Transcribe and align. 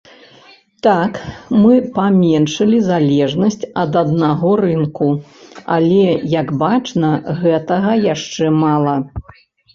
Так, 0.85 1.11
мы 1.63 1.73
паменшылі 1.97 2.79
залежнасць 2.91 3.59
ад 3.83 3.99
аднаго 4.03 4.55
рынку, 4.63 5.11
але, 5.77 6.09
як 6.41 6.47
бачна, 6.65 7.09
гэтага 7.45 7.91
яшчэ 8.13 8.45
мала. 8.63 8.95